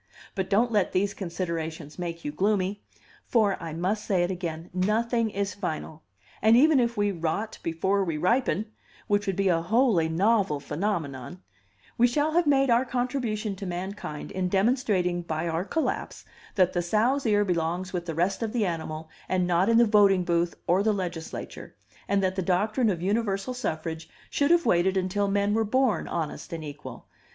But 0.33 0.49
don't 0.49 0.71
let 0.71 0.93
these 0.93 1.13
considerations 1.13 1.99
make 1.99 2.25
you 2.25 2.31
gloomy; 2.31 2.81
for 3.27 3.55
(I 3.61 3.71
must 3.71 4.03
say 4.03 4.23
it 4.23 4.31
again) 4.31 4.71
nothing 4.73 5.29
is 5.29 5.53
final; 5.53 6.01
and 6.41 6.57
even 6.57 6.79
if 6.79 6.97
we 6.97 7.11
rot 7.11 7.59
before 7.61 8.03
we 8.03 8.17
ripen 8.17 8.65
which 9.05 9.27
would 9.27 9.35
be 9.35 9.47
a 9.49 9.61
wholly 9.61 10.09
novel 10.09 10.59
phenomenon 10.59 11.43
we 11.99 12.07
shall 12.07 12.31
have 12.31 12.47
made 12.47 12.71
our 12.71 12.83
contribution 12.83 13.55
to 13.57 13.67
mankind 13.67 14.31
in 14.31 14.49
demonstrating 14.49 15.21
by 15.21 15.47
our 15.47 15.63
collapse 15.63 16.25
that 16.55 16.73
the 16.73 16.81
sow's 16.81 17.27
ear 17.27 17.45
belongs 17.45 17.93
with 17.93 18.07
the 18.07 18.15
rest 18.15 18.41
of 18.41 18.53
the 18.53 18.65
animal, 18.65 19.07
and 19.29 19.45
not 19.45 19.69
in 19.69 19.77
the 19.77 19.85
voting 19.85 20.23
booth 20.23 20.55
or 20.65 20.81
the 20.81 20.93
legislature, 20.93 21.75
and 22.07 22.23
that 22.23 22.35
the 22.35 22.41
doctrine 22.41 22.89
of 22.89 23.03
universal 23.03 23.53
suffrage 23.53 24.09
should 24.31 24.49
have 24.49 24.65
waited 24.65 24.97
until 24.97 25.27
men 25.27 25.53
were 25.53 25.63
born 25.63 26.07
honest 26.07 26.51
and 26.53 26.63
equal. 26.63 27.05